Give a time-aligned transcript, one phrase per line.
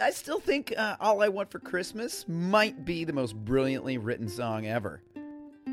[0.00, 3.98] I, I still think uh, All I Want for Christmas might be the most brilliantly
[3.98, 5.02] written song ever.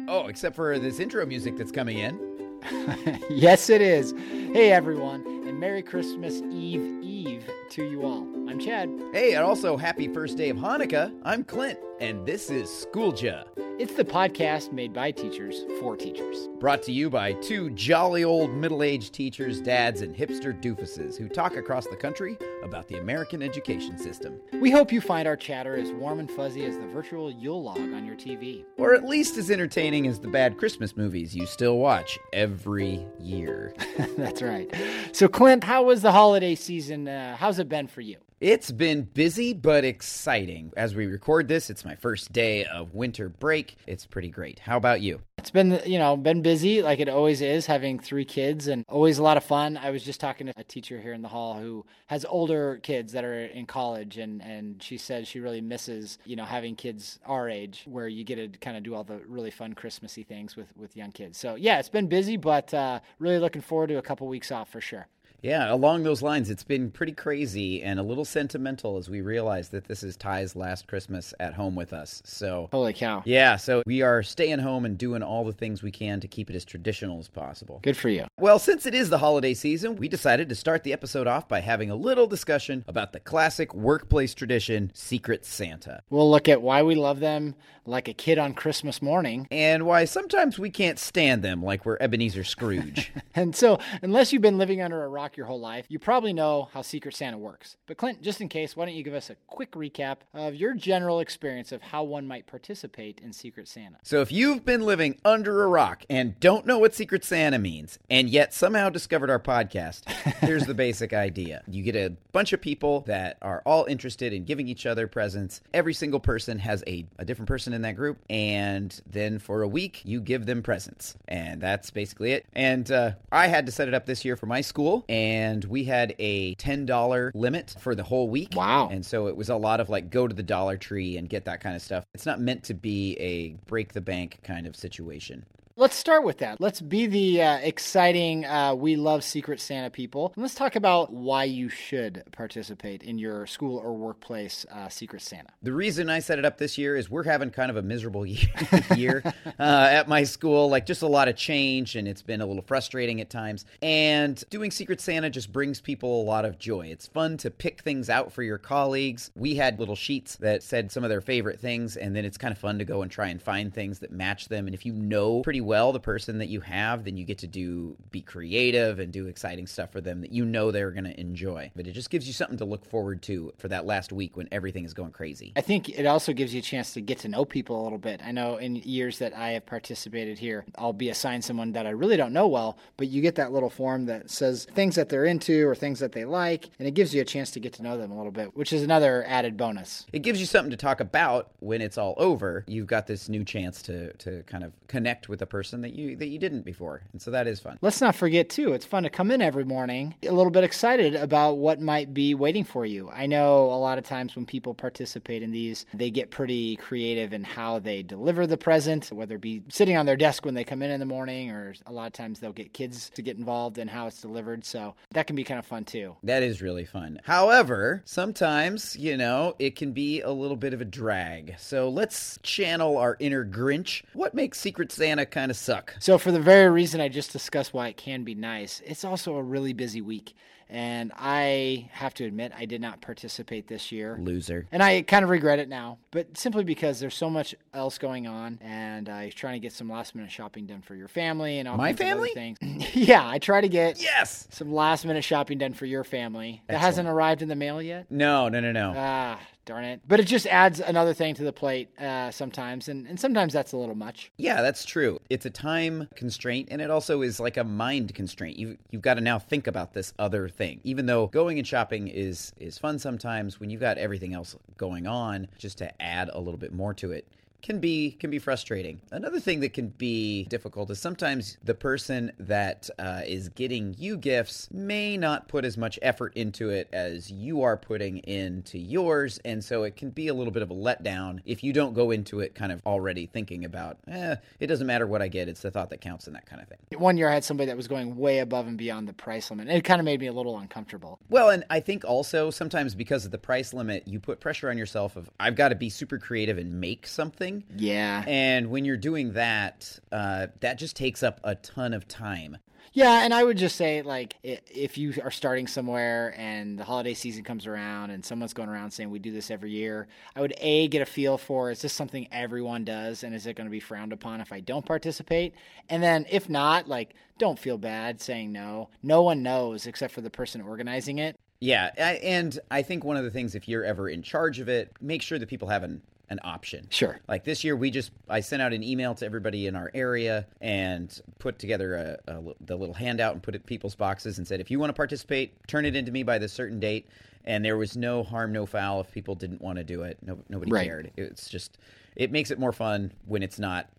[0.08, 2.20] Oh, except for this intro music that's coming in.
[3.30, 4.14] yes, it is.
[4.30, 8.24] Hey, everyone, and Merry Christmas Eve Eve to you all.
[8.50, 8.90] I'm Chad.
[9.14, 11.14] Hey, and also happy first day of Hanukkah.
[11.24, 13.44] I'm Clint, and this is Schooled Ya.
[13.80, 16.50] It's the podcast made by teachers for teachers.
[16.60, 21.30] Brought to you by two jolly old middle aged teachers, dads, and hipster doofuses who
[21.30, 24.38] talk across the country about the American education system.
[24.60, 27.78] We hope you find our chatter as warm and fuzzy as the virtual Yule log
[27.80, 28.66] on your TV.
[28.76, 33.74] Or at least as entertaining as the bad Christmas movies you still watch every year.
[34.18, 34.70] That's right.
[35.14, 37.08] So, Clint, how was the holiday season?
[37.08, 38.18] Uh, how's it been for you?
[38.42, 40.72] It's been busy but exciting.
[40.78, 43.76] As we record this, it's my first day of winter break.
[43.86, 44.60] It's pretty great.
[44.60, 45.20] How about you?
[45.40, 49.18] It's been, you know, been busy like it always is, having three kids and always
[49.18, 49.76] a lot of fun.
[49.76, 53.12] I was just talking to a teacher here in the hall who has older kids
[53.12, 57.20] that are in college and and she said she really misses, you know, having kids
[57.26, 60.56] our age where you get to kind of do all the really fun Christmassy things
[60.56, 61.38] with with young kids.
[61.38, 64.70] So, yeah, it's been busy, but uh, really looking forward to a couple weeks off
[64.70, 65.08] for sure.
[65.42, 69.70] Yeah, along those lines, it's been pretty crazy and a little sentimental as we realize
[69.70, 72.22] that this is Ty's last Christmas at home with us.
[72.26, 73.24] So, holy cow.
[73.26, 76.50] Yeah, so we are staying home and doing all the things we can to keep
[76.50, 77.80] it as traditional as possible.
[77.84, 78.26] Good for you.
[78.38, 81.62] Well, since it is the holiday season, we decided to start the episode off by
[81.62, 86.02] having a little discussion about the classic workplace tradition, Secret Santa.
[86.10, 90.06] We'll look at why we love them like a kid on Christmas morning and why
[90.06, 93.12] sometimes we can't stand them like we're Ebenezer Scrooge.
[93.36, 96.70] and so, unless you've been living under a rock, your whole life, you probably know
[96.74, 97.78] how Secret Santa works.
[97.88, 100.74] But Clint, just in case, why don't you give us a quick recap of your
[100.74, 103.98] general experience of how one might participate in Secret Santa?
[104.04, 108.00] So if you've been living under a rock and don't know what Secret Santa means,
[108.10, 111.64] and yet somehow discovered our podcast, here's the basic idea.
[111.68, 115.62] You get a bunch of people that are all interested in giving each other presents.
[115.74, 119.68] Every single person has a, a different person in that group, and then for a
[119.68, 121.18] week, you give them presents.
[121.28, 122.46] And that's basically it.
[122.54, 125.19] And uh, I had to set it up this year for my school, and
[125.66, 128.54] we had a $10 limit for the whole week.
[128.56, 128.90] Wow.
[128.92, 131.46] And so it was a lot of like go to the Dollar Tree and get
[131.46, 132.06] that kind of stuff.
[132.14, 135.46] It's not meant to be a break the bank kind of situation.
[135.80, 136.60] Let's start with that.
[136.60, 140.34] Let's be the uh, exciting, uh, we love Secret Santa people.
[140.36, 145.22] And let's talk about why you should participate in your school or workplace uh, Secret
[145.22, 145.48] Santa.
[145.64, 148.26] The reason I set it up this year is we're having kind of a miserable
[148.98, 152.46] year, uh, at my school, like just a lot of change, and it's been a
[152.46, 153.64] little frustrating at times.
[153.82, 156.88] And doing Secret Santa just brings people a lot of joy.
[156.88, 159.32] It's fun to pick things out for your colleagues.
[159.34, 162.52] We had little sheets that said some of their favorite things, and then it's kind
[162.52, 164.68] of fun to go and try and find things that match them.
[164.68, 167.48] And if you know pretty well the person that you have, then you get to
[167.48, 171.20] do be creative and do exciting stuff for them that you know they're going to
[171.20, 171.72] enjoy.
[171.76, 174.48] But it just gives you something to look forward to for that last week when
[174.52, 175.54] everything is going crazy.
[175.56, 177.98] I think it also gives you a chance to get to know people a little
[178.00, 178.22] bit.
[178.24, 181.92] I know in years that I have participated here, I'll be assigned someone that I
[181.92, 185.26] really don't know well, but you get that little form that says things that they're
[185.26, 187.84] into or things that they like, and it gives you a chance to get to
[187.84, 190.06] know them a little bit, which is another added bonus.
[190.12, 192.66] It gives you something to talk about when it's all over.
[192.68, 196.16] You've got this new chance to to kind of connect with a person that you
[196.16, 197.02] that you didn't before.
[197.12, 197.78] And so that is fun.
[197.82, 201.16] Let's not forget too, it's fun to come in every morning a little bit excited
[201.16, 203.10] about what might be waiting for you.
[203.10, 207.34] I know a lot of times when people participate in these, they get pretty creative
[207.34, 210.64] in how they deliver the present, whether it be sitting on their desk when they
[210.64, 213.38] come in in the morning or a lot of times they'll get kids to get
[213.38, 214.64] involved in how it's delivered.
[214.66, 216.16] So that can be kind of fun too.
[216.24, 217.20] That is really fun.
[217.24, 221.56] However, sometimes, you know, it can be a little bit of a drag.
[221.58, 224.04] So let's channel our inner Grinch.
[224.14, 225.96] What makes Secret Santa kind of suck?
[226.00, 229.36] So, for the very reason I just discussed why it can be nice, it's also
[229.36, 230.34] a really busy week.
[230.72, 234.20] And I have to admit, I did not participate this year.
[234.22, 234.68] Loser.
[234.72, 238.28] And I kind of regret it now, but simply because there's so much else going
[238.28, 238.60] on.
[238.62, 241.68] And I was trying to get some last minute shopping done for your family and
[241.68, 242.30] all My family?
[242.36, 242.60] things.
[242.94, 244.48] yeah, I try to get Yes.
[244.52, 246.62] some last minute shopping done for your family.
[246.68, 246.82] That Excellent.
[246.86, 248.06] hasn't arrived in the mail yet.
[248.12, 248.94] No, no, no, no.
[248.96, 250.02] Ah, darn it.
[250.08, 252.90] But it just adds another thing to the plate uh, sometimes.
[252.90, 254.32] And, and sometimes that's a little much.
[254.38, 255.20] Yeah, that's true.
[255.30, 258.58] It's a time constraint and it also is like a mind constraint.
[258.58, 260.82] You you've got to now think about this other thing.
[260.84, 265.06] Even though going and shopping is is fun sometimes when you've got everything else going
[265.06, 267.28] on, just to add a little bit more to it.
[267.62, 269.02] Can be can be frustrating.
[269.12, 274.18] Another thing that can be difficult is sometimes the person that uh, is getting you
[274.18, 279.40] gifts may not put as much effort into it as you are putting into yours,
[279.46, 282.12] and so it can be a little bit of a letdown if you don't go
[282.12, 285.62] into it kind of already thinking about, eh, it doesn't matter what I get, it's
[285.62, 287.00] the thought that counts and that kind of thing.
[287.00, 289.68] One year I had somebody that was going way above and beyond the price limit.
[289.68, 291.20] It kind of made me a little uncomfortable.
[291.30, 294.78] Well, and I think also sometimes because of the price limit, you put pressure on
[294.78, 297.49] yourself of I've got to be super creative and make something.
[297.76, 298.24] Yeah.
[298.28, 302.58] And when you're doing that, uh, that just takes up a ton of time.
[302.92, 307.14] Yeah, and I would just say, like, if you are starting somewhere and the holiday
[307.14, 310.56] season comes around and someone's going around saying we do this every year, I would
[310.58, 313.72] a get a feel for is this something everyone does, and is it going to
[313.72, 315.54] be frowned upon if I don't participate?
[315.88, 318.90] And then if not, like, don't feel bad saying no.
[319.04, 321.40] No one knows except for the person organizing it.
[321.62, 324.94] Yeah, and I think one of the things, if you're ever in charge of it,
[325.00, 326.88] make sure that people have an an option.
[326.90, 327.20] Sure.
[327.28, 330.46] Like this year, we just I sent out an email to everybody in our area
[330.62, 334.48] and put together a, a the little handout and put it in people's boxes and
[334.48, 337.08] said, if you want to participate, turn it into me by this certain date.
[337.46, 340.18] And there was no harm, no foul if people didn't want to do it.
[340.22, 340.86] No, nobody right.
[340.86, 341.12] cared.
[341.16, 341.78] It's just
[342.16, 343.90] it makes it more fun when it's not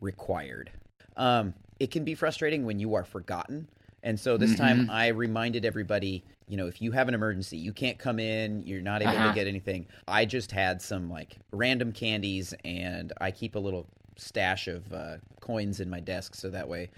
[0.00, 0.70] required.
[1.16, 3.68] Um, it can be frustrating when you are forgotten.
[4.02, 4.62] And so this mm-hmm.
[4.62, 8.66] time I reminded everybody you know, if you have an emergency, you can't come in,
[8.66, 9.28] you're not able uh-huh.
[9.28, 9.86] to get anything.
[10.08, 13.86] I just had some like random candies, and I keep a little
[14.16, 16.90] stash of uh, coins in my desk, so that way,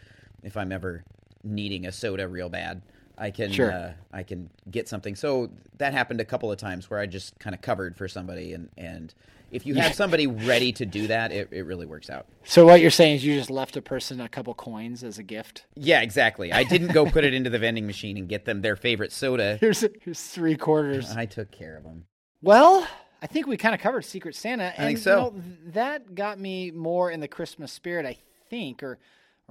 [0.43, 1.05] if I'm ever
[1.45, 2.81] needing a soda real bad,
[3.23, 3.71] I can sure.
[3.71, 5.15] uh, I can get something.
[5.15, 8.53] So that happened a couple of times where I just kind of covered for somebody,
[8.53, 9.15] and and
[9.53, 12.27] if you have somebody ready to do that, it, it really works out.
[12.43, 15.23] So what you're saying is you just left a person a couple coins as a
[15.23, 15.67] gift?
[15.77, 16.53] Yeah, exactly.
[16.53, 19.57] I didn't go put it into the vending machine and get them their favorite soda.
[19.61, 21.13] Here's here's three quarters.
[21.13, 22.07] I took care of them.
[22.43, 22.89] Well,
[23.23, 24.65] I think we kind of covered Secret Santa.
[24.77, 25.11] And, I think so.
[25.11, 25.43] You know,
[25.75, 28.17] that got me more in the Christmas spirit, I
[28.51, 28.99] think, or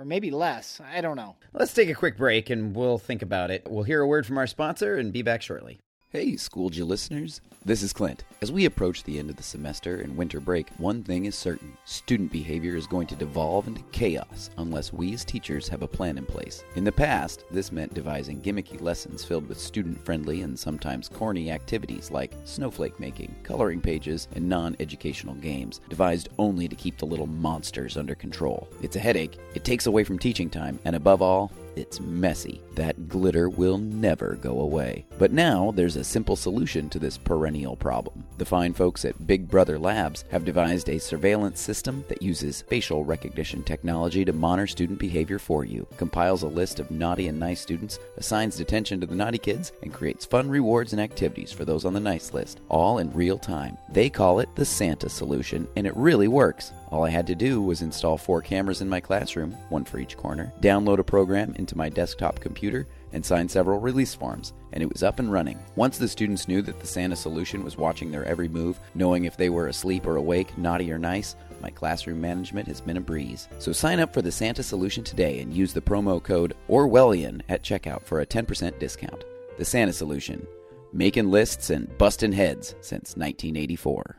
[0.01, 0.81] or maybe less.
[0.81, 1.35] I don't know.
[1.53, 3.67] Let's take a quick break and we'll think about it.
[3.69, 5.79] We'll hear a word from our sponsor and be back shortly.
[6.13, 7.39] Hey, Schooled listeners.
[7.63, 8.25] This is Clint.
[8.41, 11.71] As we approach the end of the semester and winter break, one thing is certain
[11.85, 16.17] student behavior is going to devolve into chaos unless we as teachers have a plan
[16.17, 16.65] in place.
[16.75, 21.49] In the past, this meant devising gimmicky lessons filled with student friendly and sometimes corny
[21.49, 27.05] activities like snowflake making, coloring pages, and non educational games, devised only to keep the
[27.05, 28.67] little monsters under control.
[28.81, 32.61] It's a headache, it takes away from teaching time, and above all, it's messy.
[32.75, 35.05] That glitter will never go away.
[35.17, 38.23] But now there's a simple solution to this perennial problem.
[38.37, 43.03] The fine folks at Big Brother Labs have devised a surveillance system that uses facial
[43.03, 47.61] recognition technology to monitor student behavior for you, compiles a list of naughty and nice
[47.61, 51.85] students, assigns detention to the naughty kids, and creates fun rewards and activities for those
[51.85, 53.77] on the nice list, all in real time.
[53.89, 56.71] They call it the Santa solution, and it really works.
[56.91, 60.17] All I had to do was install four cameras in my classroom, one for each
[60.17, 64.91] corner, download a program into my desktop computer, and sign several release forms, and it
[64.91, 65.57] was up and running.
[65.77, 69.37] Once the students knew that the Santa solution was watching their every move, knowing if
[69.37, 73.47] they were asleep or awake, naughty or nice, my classroom management has been a breeze.
[73.59, 77.63] So sign up for the Santa solution today and use the promo code Orwellian at
[77.63, 79.23] checkout for a 10% discount.
[79.57, 80.45] The Santa solution,
[80.91, 84.17] making lists and busting heads since 1984.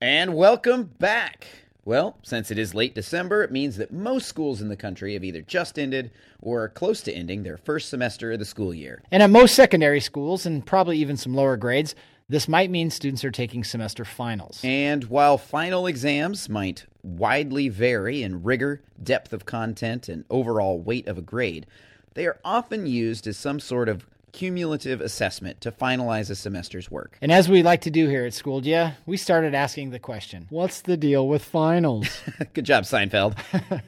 [0.00, 1.46] And welcome back.
[1.86, 5.24] Well, since it is late December, it means that most schools in the country have
[5.24, 6.10] either just ended
[6.40, 9.02] or are close to ending their first semester of the school year.
[9.10, 11.94] And at most secondary schools, and probably even some lower grades,
[12.26, 14.60] this might mean students are taking semester finals.
[14.64, 21.06] And while final exams might widely vary in rigor, depth of content, and overall weight
[21.06, 21.66] of a grade,
[22.14, 27.16] they are often used as some sort of cumulative assessment to finalize a semester's work.
[27.22, 30.46] And as we like to do here at Schooled Ya, we started asking the question
[30.50, 32.08] what's the deal with finals?
[32.52, 33.38] Good job, Seinfeld.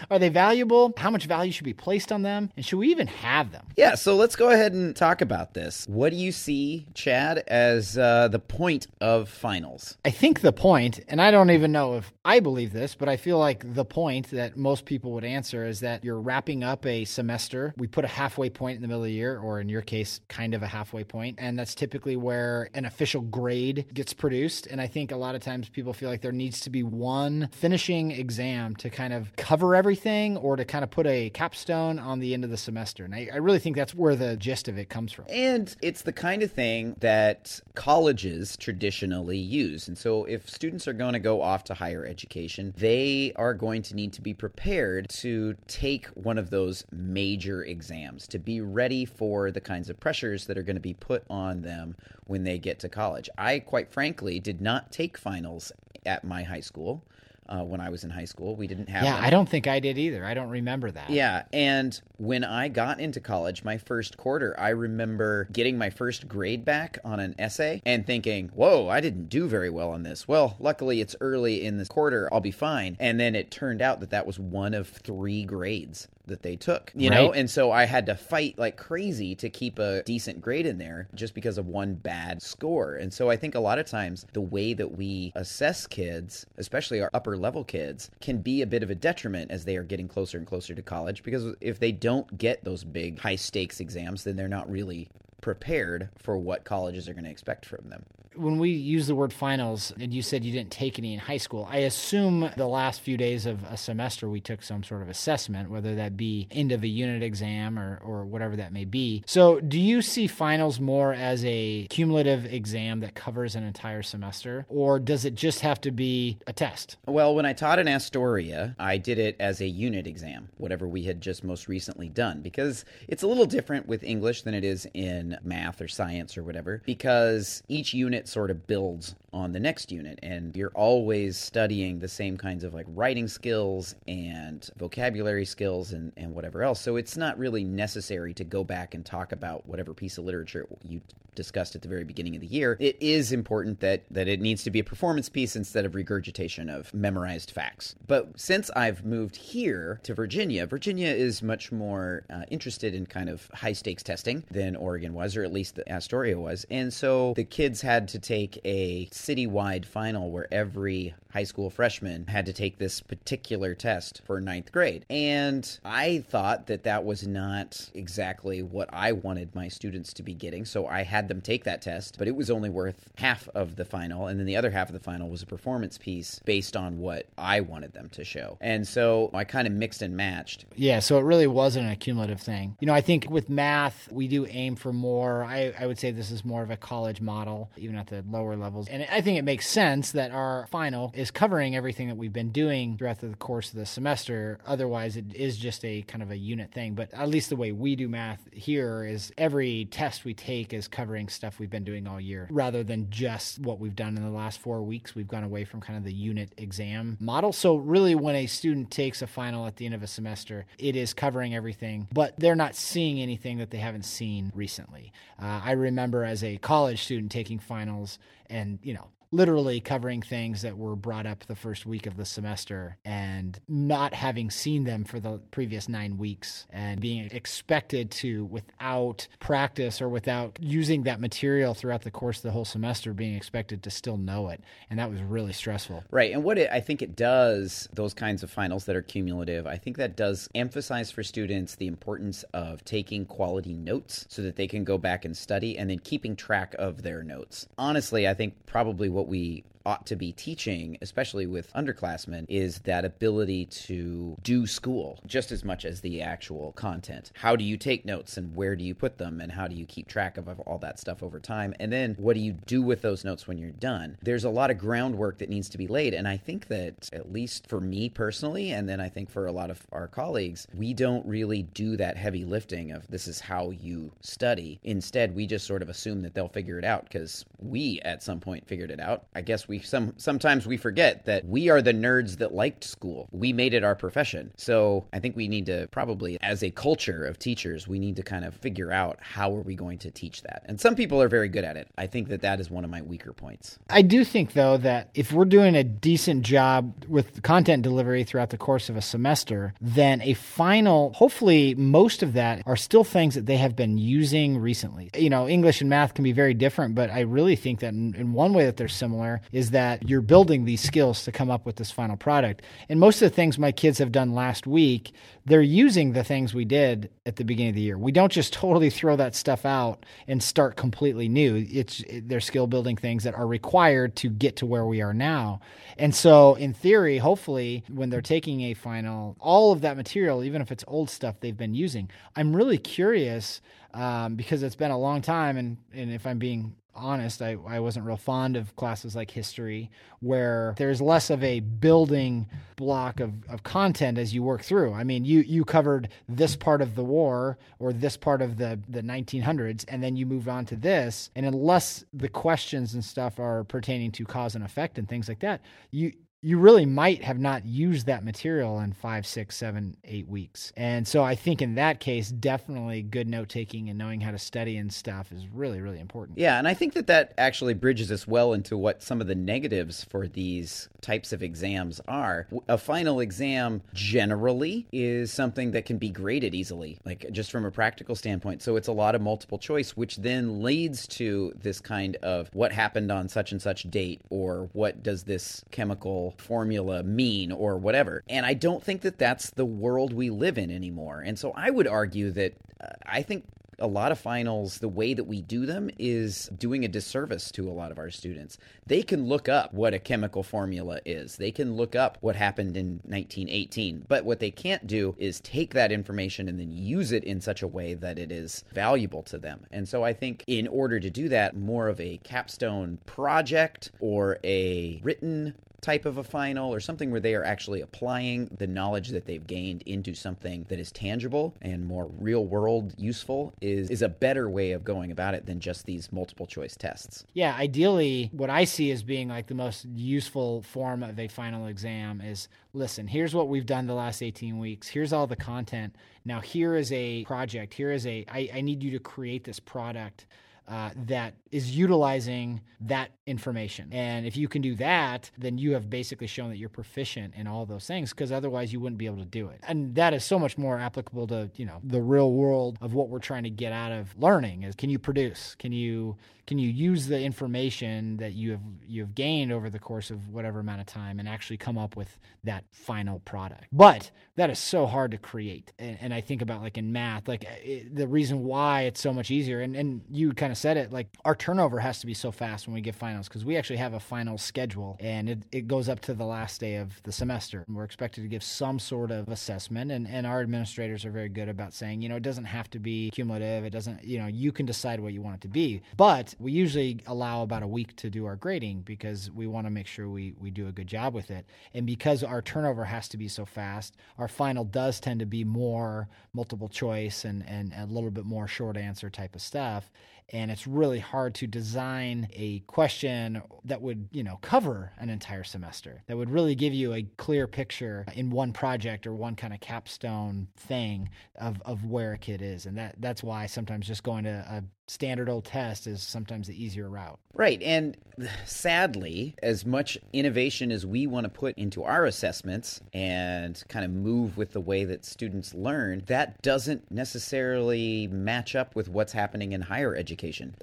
[0.10, 0.94] Are they valuable?
[0.96, 2.50] How much value should be placed on them?
[2.56, 3.66] And should we even have them?
[3.76, 5.84] Yeah, so let's go ahead and talk about this.
[5.88, 9.98] What do you see, Chad, as uh, the point of finals?
[10.04, 13.16] I think the point, and I don't even know if I believe this, but I
[13.16, 17.04] feel like the point that most people would answer is that you're wrapping up a
[17.04, 17.74] semester.
[17.76, 20.20] We put a halfway point in the middle of the year, or in your case,
[20.36, 24.66] kind of a halfway point, and that's typically where an official grade gets produced.
[24.66, 27.48] And I think a lot of times people feel like there needs to be one
[27.52, 32.18] finishing exam to kind of cover everything or to kind of put a capstone on
[32.18, 33.02] the end of the semester.
[33.04, 35.24] And I, I really think that's where the gist of it comes from.
[35.30, 39.88] And it's the kind of thing that colleges traditionally use.
[39.88, 43.80] And so if students are going to go off to higher education, they are going
[43.82, 49.06] to need to be prepared to take one of those major exams to be ready
[49.06, 52.44] for the kinds of pressure pressures that are going to be put on them when
[52.44, 53.30] they get to college.
[53.38, 55.72] I, quite frankly, did not take finals
[56.04, 57.02] at my high school.
[57.48, 58.56] uh, when I was in high school.
[58.56, 59.04] We didn't have.
[59.04, 59.24] Yeah, them.
[59.24, 60.24] I don't think I did either.
[60.24, 61.10] I don't remember that.
[61.10, 66.26] Yeah, and when I got into college, my first quarter, I remember getting my first
[66.26, 70.26] grade back on an essay and thinking, "Whoa, I didn't do very well on this."
[70.26, 72.96] Well, luckily it's early in this quarter, I'll be fine.
[72.98, 76.92] And then it turned out that that was one of three grades that they took,
[76.94, 77.32] you know?
[77.32, 81.08] And so I had to fight like crazy to keep a decent grade in there
[81.14, 82.96] just because of one bad score.
[82.96, 87.00] And so I think a lot of times the way that we assess kids, especially
[87.00, 90.08] our upper level kids, can be a bit of a detriment as they are getting
[90.08, 94.24] closer and closer to college because if they don't get those big high stakes exams,
[94.24, 95.08] then they're not really
[95.40, 98.04] prepared for what colleges are going to expect from them.
[98.36, 101.36] When we use the word finals and you said you didn't take any in high
[101.36, 105.08] school, I assume the last few days of a semester we took some sort of
[105.08, 109.22] assessment, whether that be end of a unit exam or, or whatever that may be.
[109.26, 114.66] So, do you see finals more as a cumulative exam that covers an entire semester,
[114.68, 116.96] or does it just have to be a test?
[117.06, 121.04] Well, when I taught in Astoria, I did it as a unit exam, whatever we
[121.04, 124.86] had just most recently done, because it's a little different with English than it is
[124.94, 129.92] in math or science or whatever, because each unit sort of builds on the next
[129.92, 135.92] unit, and you're always studying the same kinds of like writing skills and vocabulary skills
[135.92, 136.80] and, and whatever else.
[136.80, 140.66] So it's not really necessary to go back and talk about whatever piece of literature
[140.82, 141.02] you
[141.36, 142.76] discussed at the very beginning of the year.
[142.80, 146.68] It is important that that it needs to be a performance piece instead of regurgitation
[146.68, 147.94] of memorized facts.
[148.06, 153.28] But since I've moved here to Virginia, Virginia is much more uh, interested in kind
[153.28, 156.66] of high stakes testing than Oregon was, or at least Astoria was.
[156.70, 162.26] And so the kids had to take a citywide final where every high school freshman
[162.28, 165.04] had to take this particular test for ninth grade.
[165.10, 170.32] And I thought that that was not exactly what I wanted my students to be
[170.32, 170.64] getting.
[170.64, 173.84] So I had them take that test, but it was only worth half of the
[173.84, 174.28] final.
[174.28, 177.26] And then the other half of the final was a performance piece based on what
[177.36, 178.56] I wanted them to show.
[178.62, 180.64] And so I kind of mixed and matched.
[180.74, 182.78] Yeah, so it really wasn't a cumulative thing.
[182.80, 185.44] You know, I think with math, we do aim for more.
[185.44, 188.56] I, I would say this is more of a college model, even at the lower
[188.56, 188.88] levels.
[188.88, 192.50] And I think it makes sense that our final is covering everything that we've been
[192.50, 194.58] doing throughout the course of the semester.
[194.66, 196.94] Otherwise, it is just a kind of a unit thing.
[196.94, 200.88] But at least the way we do math here is every test we take is
[200.88, 204.30] covering stuff we've been doing all year rather than just what we've done in the
[204.30, 205.14] last four weeks.
[205.14, 207.52] We've gone away from kind of the unit exam model.
[207.52, 210.96] So, really, when a student takes a final at the end of a semester, it
[210.96, 215.12] is covering everything, but they're not seeing anything that they haven't seen recently.
[215.40, 218.18] Uh, I remember as a college student taking finals
[218.48, 222.24] and, you know, literally covering things that were brought up the first week of the
[222.24, 228.46] semester and not having seen them for the previous nine weeks and being expected to,
[228.46, 233.34] without practice or without using that material throughout the course of the whole semester, being
[233.34, 234.60] expected to still know it.
[234.88, 236.04] And that was really stressful.
[236.10, 236.32] Right.
[236.32, 239.76] And what it, I think it does, those kinds of finals that are cumulative, I
[239.76, 244.66] think that does emphasize for students the importance of taking quality notes so that they
[244.66, 247.66] can go back and study and then keeping track of their notes.
[247.76, 253.04] Honestly, I think probably what we ought to be teaching, especially with underclassmen, is that
[253.04, 257.30] ability to do school just as much as the actual content.
[257.34, 259.86] How do you take notes and where do you put them and how do you
[259.86, 261.72] keep track of all that stuff over time?
[261.78, 264.18] And then what do you do with those notes when you're done?
[264.22, 266.14] There's a lot of groundwork that needs to be laid.
[266.14, 269.52] And I think that, at least for me personally, and then I think for a
[269.52, 273.70] lot of our colleagues, we don't really do that heavy lifting of this is how
[273.70, 274.80] you study.
[274.82, 278.40] Instead, we just sort of assume that they'll figure it out because we at some
[278.40, 279.26] point figured it out.
[279.34, 283.28] I guess we some sometimes we forget that we are the nerds that liked school.
[283.32, 284.52] We made it our profession.
[284.56, 288.22] So I think we need to probably, as a culture of teachers, we need to
[288.22, 290.62] kind of figure out how are we going to teach that.
[290.66, 291.88] And some people are very good at it.
[291.98, 293.78] I think that that is one of my weaker points.
[293.90, 298.50] I do think, though, that if we're doing a decent job with content delivery throughout
[298.50, 303.34] the course of a semester, then a final, hopefully, most of that are still things
[303.34, 305.10] that they have been using recently.
[305.16, 308.14] You know, English and math can be very different, but I really think that in,
[308.14, 311.66] in one way that they're similar is that you're building these skills to come up
[311.66, 312.62] with this final product.
[312.88, 315.12] And most of the things my kids have done last week,
[315.44, 317.98] they're using the things we did at the beginning of the year.
[317.98, 321.66] We don't just totally throw that stuff out and start completely new.
[321.70, 325.60] It's they're skill building things that are required to get to where we are now.
[325.96, 330.62] And so in theory, hopefully when they're taking a final, all of that material, even
[330.62, 333.60] if it's old stuff they've been using, I'm really curious
[333.94, 337.80] um, because it's been a long time and, and if I'm being honest, I, I
[337.80, 343.32] wasn't real fond of classes like history, where there's less of a building block of,
[343.48, 344.92] of content as you work through.
[344.92, 348.78] I mean, you, you covered this part of the war or this part of the,
[348.88, 351.30] the 1900s, and then you moved on to this.
[351.36, 355.40] And unless the questions and stuff are pertaining to cause and effect and things like
[355.40, 355.60] that,
[355.90, 356.12] you
[356.42, 360.72] you really might have not used that material in five, six, seven, eight weeks.
[360.76, 364.38] And so I think in that case, definitely good note taking and knowing how to
[364.38, 366.38] study and stuff is really, really important.
[366.38, 369.34] Yeah, and I think that that actually bridges us well into what some of the
[369.34, 372.46] negatives for these types of exams are.
[372.68, 377.70] A final exam generally is something that can be graded easily, like just from a
[377.70, 378.62] practical standpoint.
[378.62, 382.72] So it's a lot of multiple choice, which then leads to this kind of what
[382.72, 388.22] happened on such and such date, or what does this chemical formula mean, or whatever.
[388.28, 391.22] And I don't think that that's the world we live in anymore.
[391.24, 393.44] And so I would argue that uh, I think
[393.78, 397.68] a lot of finals, the way that we do them is doing a disservice to
[397.68, 398.58] a lot of our students.
[398.86, 402.76] They can look up what a chemical formula is, they can look up what happened
[402.76, 404.06] in 1918.
[404.08, 407.62] But what they can't do is take that information and then use it in such
[407.62, 409.66] a way that it is valuable to them.
[409.70, 414.38] And so I think in order to do that, more of a capstone project or
[414.44, 415.54] a written
[415.86, 419.46] type of a final or something where they are actually applying the knowledge that they've
[419.46, 424.50] gained into something that is tangible and more real world useful is is a better
[424.50, 427.24] way of going about it than just these multiple choice tests.
[427.34, 431.66] Yeah, ideally what I see as being like the most useful form of a final
[431.66, 434.88] exam is listen, here's what we've done the last 18 weeks.
[434.88, 435.94] Here's all the content.
[436.24, 437.74] Now here is a project.
[437.74, 440.26] Here is a I, I need you to create this product
[440.68, 443.88] uh, that is utilizing that information.
[443.92, 447.46] And if you can do that, then you have basically shown that you're proficient in
[447.46, 449.60] all those things because otherwise you wouldn't be able to do it.
[449.66, 453.08] And that is so much more applicable to, you know, the real world of what
[453.08, 455.54] we're trying to get out of learning is can you produce?
[455.58, 456.16] Can you
[456.46, 460.28] can you use the information that you have you have gained over the course of
[460.28, 463.64] whatever amount of time and actually come up with that final product?
[463.72, 465.72] But that is so hard to create.
[465.78, 469.00] And, and I think about like in math, like eh, it, the reason why it's
[469.00, 472.06] so much easier and and you kind of said it, like our turnover has to
[472.06, 475.28] be so fast when we get finals because we actually have a final schedule and
[475.28, 477.64] it, it goes up to the last day of the semester.
[477.68, 481.48] We're expected to give some sort of assessment and, and our administrators are very good
[481.48, 483.64] about saying, you know, it doesn't have to be cumulative.
[483.64, 485.82] It doesn't, you know, you can decide what you want it to be.
[485.96, 489.70] But we usually allow about a week to do our grading because we want to
[489.70, 491.46] make sure we, we do a good job with it.
[491.72, 495.44] And because our turnover has to be so fast, our final does tend to be
[495.44, 499.90] more multiple choice and, and a little bit more short answer type of stuff
[500.30, 505.44] and it's really hard to design a question that would you know cover an entire
[505.44, 509.54] semester that would really give you a clear picture in one project or one kind
[509.54, 514.02] of capstone thing of, of where a kid is and that that's why sometimes just
[514.02, 517.18] going to a standard old test is sometimes the easier route.
[517.34, 517.60] Right.
[517.62, 517.96] And
[518.44, 523.90] sadly, as much innovation as we want to put into our assessments and kind of
[523.90, 529.52] move with the way that students learn, that doesn't necessarily match up with what's happening
[529.52, 530.15] in higher education.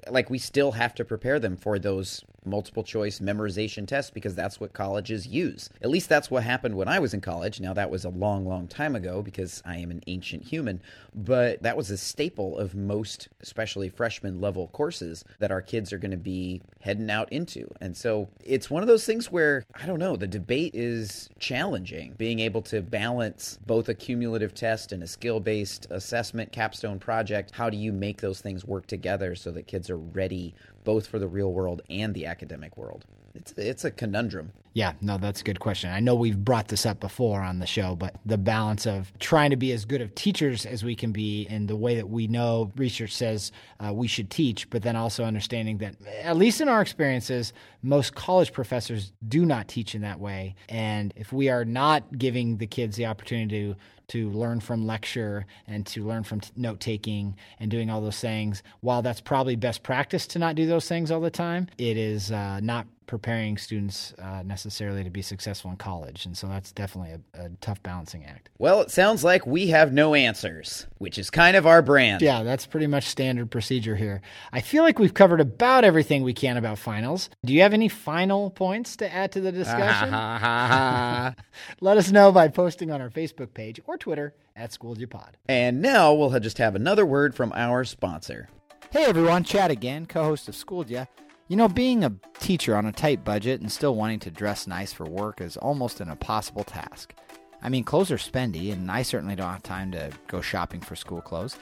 [0.09, 4.59] Like, we still have to prepare them for those multiple choice memorization tests because that's
[4.59, 5.69] what colleges use.
[5.81, 7.59] At least that's what happened when I was in college.
[7.59, 10.81] Now, that was a long, long time ago because I am an ancient human,
[11.13, 15.97] but that was a staple of most, especially freshman level courses that our kids are
[15.97, 17.69] going to be heading out into.
[17.81, 22.13] And so it's one of those things where, I don't know, the debate is challenging.
[22.17, 27.51] Being able to balance both a cumulative test and a skill based assessment capstone project,
[27.53, 31.19] how do you make those things work together so that kids are ready both for
[31.19, 33.06] the real world and the academic world?
[33.36, 34.51] It's it's a conundrum.
[34.73, 35.91] Yeah, no, that's a good question.
[35.91, 39.51] I know we've brought this up before on the show, but the balance of trying
[39.51, 42.27] to be as good of teachers as we can be in the way that we
[42.27, 46.69] know research says uh, we should teach, but then also understanding that, at least in
[46.69, 47.53] our experiences,
[47.84, 50.56] most college professors do not teach in that way.
[50.69, 53.75] And if we are not giving the kids the opportunity to
[54.13, 58.19] to learn from lecture and to learn from t- note taking and doing all those
[58.19, 58.62] things.
[58.82, 62.32] While that's probably best practice to not do those things all the time, it is
[62.32, 66.26] uh, not preparing students uh, necessarily to be successful in college.
[66.26, 68.49] And so that's definitely a, a, tough balancing act.
[68.58, 72.21] Well, it sounds like we have no answers, which is kind of our brand.
[72.21, 74.21] Yeah, that's pretty much standard procedure here.
[74.52, 77.30] I feel like we've covered about everything we can about finals.
[77.45, 80.10] Do you have any final points to add to the discussion?
[81.82, 85.29] Let us know by posting on our Facebook page or Twitter at SchooledYaPod.
[85.47, 88.49] And now we'll just have another word from our sponsor.
[88.91, 91.05] Hey everyone, Chad again, co host of Schooled Ya.
[91.47, 94.91] You know, being a teacher on a tight budget and still wanting to dress nice
[94.91, 97.13] for work is almost an impossible task.
[97.61, 100.97] I mean, clothes are spendy, and I certainly don't have time to go shopping for
[100.97, 101.55] school clothes.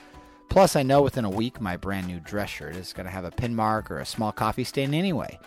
[0.49, 3.23] Plus, I know within a week my brand new dress shirt is going to have
[3.23, 5.37] a pin mark or a small coffee stain anyway.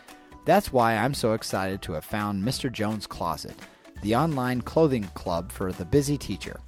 [0.45, 2.71] That's why I'm so excited to have found Mr.
[2.71, 3.59] Jones Closet,
[4.03, 6.61] the online clothing club for the busy teacher.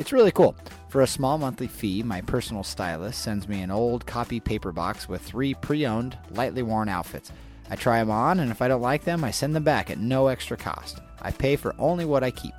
[0.00, 0.56] It's really cool.
[0.88, 5.10] For a small monthly fee, my personal stylist sends me an old copy paper box
[5.10, 7.30] with three pre owned, lightly worn outfits.
[7.68, 9.98] I try them on, and if I don't like them, I send them back at
[9.98, 11.00] no extra cost.
[11.20, 12.54] I pay for only what I keep.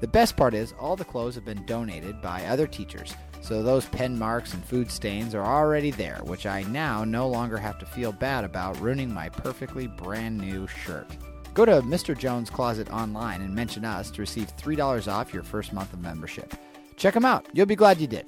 [0.00, 3.86] The best part is, all the clothes have been donated by other teachers, so those
[3.86, 7.86] pen marks and food stains are already there, which I now no longer have to
[7.86, 11.08] feel bad about ruining my perfectly brand new shirt.
[11.52, 12.16] Go to Mr.
[12.16, 16.54] Jones Closet online and mention us to receive $3 off your first month of membership.
[16.96, 17.46] Check them out.
[17.52, 18.26] You'll be glad you did.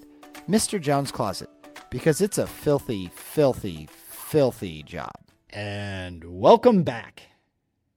[0.49, 0.81] Mr.
[0.81, 1.49] Jones Closet,
[1.91, 5.13] because it's a filthy, filthy, filthy job.
[5.51, 7.23] And welcome back.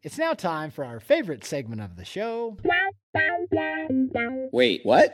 [0.02, 2.58] It's now time for our favorite segment of the show.
[4.52, 5.14] Wait, what?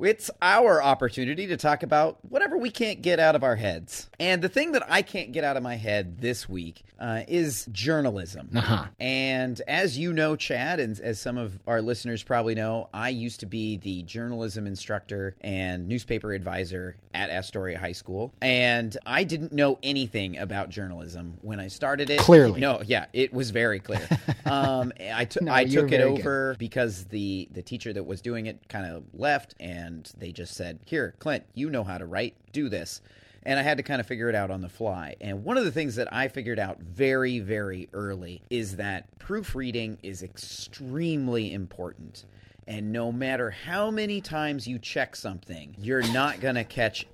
[0.00, 4.08] It's our opportunity to talk about whatever we can't get out of our heads.
[4.18, 7.66] And the thing that I can't get out of my head this week uh, is
[7.72, 8.50] journalism.
[8.54, 8.86] Uh-huh.
[8.98, 13.40] And as you know, Chad, and as some of our listeners probably know, I used
[13.40, 18.32] to be the journalism instructor and newspaper advisor at Astoria High School.
[18.40, 22.20] And I didn't know anything about journalism when I started it.
[22.20, 22.60] Clearly.
[22.60, 24.06] No, yeah, it was very clear.
[24.46, 26.20] um, I took No, I took it very good.
[26.20, 30.54] over because the the teacher that was doing it kind of left, and they just
[30.54, 32.34] said, "Here, Clint, you know how to write.
[32.52, 33.00] Do this."
[33.44, 35.16] And I had to kind of figure it out on the fly.
[35.20, 39.98] And one of the things that I figured out very, very early is that proofreading
[40.02, 42.24] is extremely important.
[42.68, 47.06] And no matter how many times you check something, you're not going to catch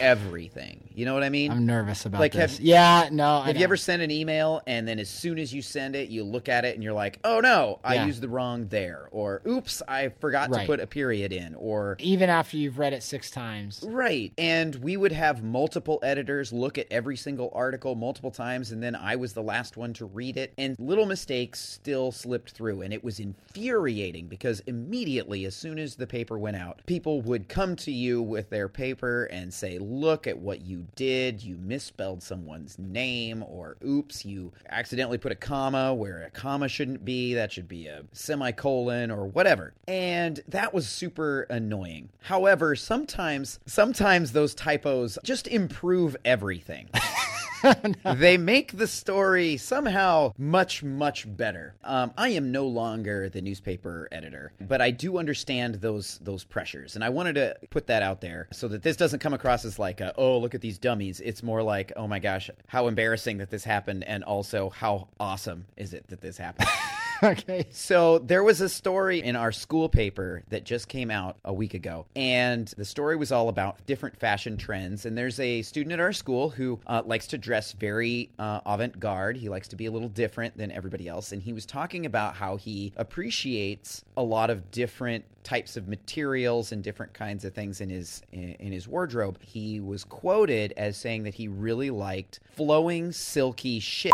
[0.00, 0.88] everything.
[0.94, 1.50] You know what I mean?
[1.50, 2.52] I'm nervous about Like, this.
[2.56, 3.40] have- yeah, no.
[3.42, 6.24] Have you ever sent an email and then as soon as you send it, you
[6.24, 8.06] look at it and you're like, oh no, I Yeah.
[8.06, 9.08] used the wrong there.
[9.10, 11.54] Or oops, I forgot to put a period in.
[11.56, 13.82] Or even after you've read it six times?
[13.86, 14.32] Right.
[14.38, 18.94] And we would have multiple editors look at every single article multiple times, and then
[18.94, 20.52] I was the last one to read it.
[20.58, 22.80] And little mistakes still slipped through.
[22.82, 27.48] And it was infuriating because immediately, as soon as the paper went out, people would
[27.48, 31.42] come to you with their paper and say, Look at what you did.
[31.42, 37.04] You misspelled someone's name, or oops, you accidentally put a comma where a comma shouldn't
[37.04, 37.34] be.
[37.34, 39.74] That should be a semicolon or whatever.
[39.88, 42.10] And that was super annoying.
[42.20, 46.88] However, sometimes sometimes those typos just improve everything.
[48.16, 51.74] They make the story somehow much, much better.
[51.84, 56.94] Um, I am no longer the newspaper editor, but I do understand those those pressures,
[56.94, 59.78] and I wanted to put that out there so that this doesn't come across as
[59.78, 61.20] like, a, oh, look at these dummies.
[61.20, 65.66] It's more like, oh my gosh, how embarrassing that this happened, and also how awesome
[65.76, 66.68] is it that this happened.
[67.24, 67.66] okay.
[67.70, 71.74] So there was a story in our school paper that just came out a week
[71.74, 75.06] ago, and the story was all about different fashion trends.
[75.06, 79.36] And there's a student at our school who uh, likes to dress very uh, avant-garde.
[79.36, 82.34] He likes to be a little different than everybody else, and he was talking about
[82.34, 87.80] how he appreciates a lot of different types of materials and different kinds of things
[87.80, 89.38] in his in his wardrobe.
[89.40, 94.12] He was quoted as saying that he really liked flowing, silky shit.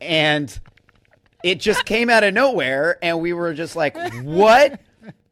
[0.00, 0.58] And
[1.42, 4.80] it just came out of nowhere and we were just like what?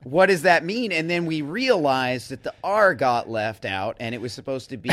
[0.05, 0.93] What does that mean?
[0.93, 4.77] And then we realized that the r got left out and it was supposed to
[4.77, 4.91] be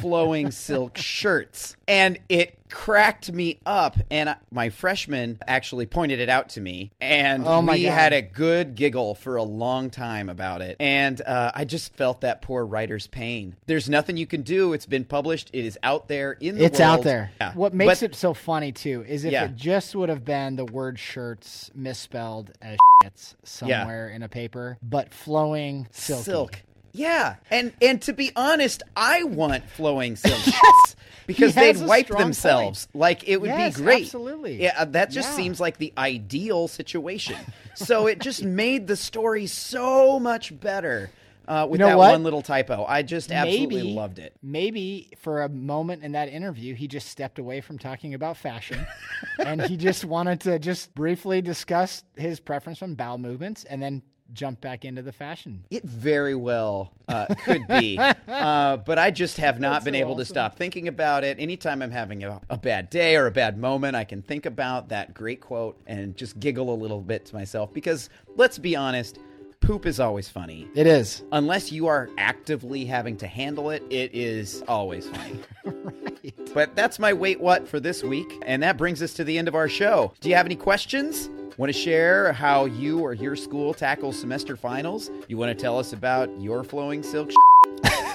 [0.00, 6.50] flowing silk shirts and it cracked me up and my freshman actually pointed it out
[6.50, 7.92] to me and Oh my we God.
[7.94, 12.20] had a good giggle for a long time about it and uh, i just felt
[12.20, 16.08] that poor writer's pain there's nothing you can do it's been published it is out
[16.08, 17.30] there in the It's out there.
[17.40, 17.52] Yeah.
[17.54, 19.44] What makes But- it so funny too is if Yeah.
[19.46, 24.76] it just would have been the word shirts misspelled as shits somewhere in a paper,
[24.82, 26.22] but flowing silky.
[26.24, 26.62] silk.
[26.92, 30.96] Yeah, and and to be honest, I want flowing silk shirts
[31.26, 32.88] because He they'd wipe themselves.
[32.94, 34.04] Like it would Yes, be great.
[34.04, 34.62] absolutely.
[34.62, 35.36] Yeah, uh, that just Yeah.
[35.36, 37.36] seems like the ideal situation.
[37.74, 41.10] so it just made the story so much better
[41.46, 42.10] uh, with You know that what?
[42.10, 42.84] one little typo.
[42.86, 44.34] I just absolutely maybe, loved it.
[44.42, 48.86] Maybe for a moment in that interview, he just stepped away from talking about fashion,
[49.38, 54.02] and he just wanted to just briefly discuss his preference from bowel movements, and then
[54.32, 55.64] jump back into the fashion.
[55.70, 60.00] It very well uh, could be, uh, but I just have not That's been so
[60.00, 61.38] able to stop thinking about it.
[61.38, 64.88] Anytime I'm having a, a bad day or a bad moment, I can think about
[64.90, 69.18] that great quote and just giggle a little bit to myself because let's be honest,
[69.60, 70.68] poop is always funny.
[70.74, 71.22] It is.
[71.32, 75.40] Unless you are actively having to handle it, it is always funny.
[76.54, 78.42] But that's my wait what for this week.
[78.44, 80.12] And that brings us to the end of our show.
[80.20, 81.28] Do you have any questions?
[81.58, 85.10] Want to share how you or your school tackles semester finals?
[85.26, 87.32] You want to tell us about your flowing silk?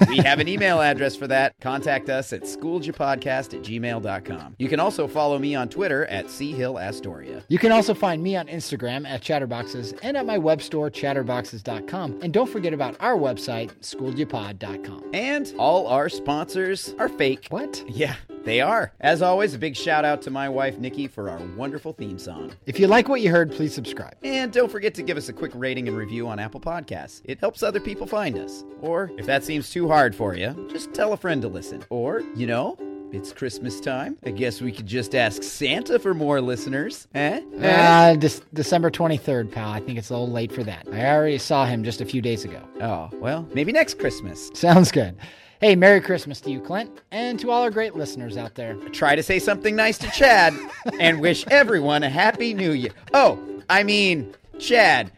[0.07, 1.53] We have an email address for that.
[1.61, 4.55] Contact us at schooledyapodcast at gmail.com.
[4.57, 7.43] You can also follow me on Twitter at Astoria.
[7.47, 12.19] You can also find me on Instagram at Chatterboxes and at my web store, chatterboxes.com.
[12.21, 15.11] And don't forget about our website, schooledyapod.com.
[15.13, 17.47] And all our sponsors are fake.
[17.49, 17.83] What?
[17.87, 18.91] Yeah, They are.
[18.99, 22.51] As always, a big shout out to my wife, Nikki, for our wonderful theme song.
[22.65, 24.15] If you like what you heard, please subscribe.
[24.23, 27.21] And don't forget to give us a quick rating and review on Apple Podcasts.
[27.23, 28.65] It helps other people find us.
[28.81, 31.83] Or, if that seems too hard for you, just tell a friend to listen.
[31.91, 32.75] Or, you know,
[33.11, 34.17] it's Christmas time.
[34.25, 37.07] I guess we could just ask Santa for more listeners.
[37.13, 37.39] Eh?
[37.59, 37.67] Eh?
[37.69, 39.69] Uh, Dec- December 23rd, pal.
[39.69, 40.87] I think it's a little late for that.
[40.91, 42.63] I already saw him just a few days ago.
[42.81, 44.49] oh, well, maybe next Christmas.
[44.55, 45.15] Sounds good.
[45.61, 48.73] Hey, Merry Christmas to you, Clint, and to all our great listeners out there.
[48.89, 50.55] Try to say something nice to Chad
[50.99, 52.91] and wish everyone a happy new year.
[53.13, 53.37] Oh,
[53.69, 55.11] I mean, Chad,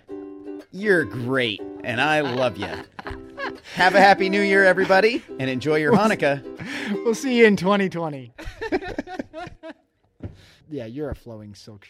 [0.73, 2.67] you're great, and I love you.
[3.75, 6.43] Have a happy new year, everybody, and enjoy your Hanukkah.
[7.05, 8.33] We'll see you in 2020.
[10.69, 11.85] yeah, you're a flowing silk.